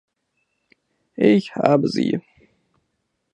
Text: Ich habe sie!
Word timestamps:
Ich 1.17 1.53
habe 1.55 1.87
sie! 1.87 2.19